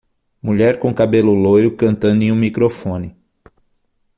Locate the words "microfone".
2.35-3.15